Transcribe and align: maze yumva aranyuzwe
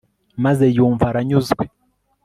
maze 0.43 0.65
yumva 0.75 1.03
aranyuzwe 1.11 1.63